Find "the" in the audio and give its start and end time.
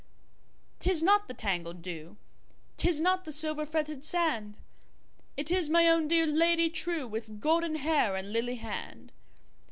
1.27-1.33, 3.23-3.31